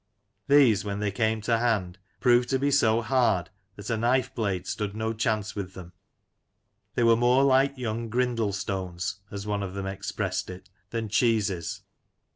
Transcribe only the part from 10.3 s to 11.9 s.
it) than cheeses.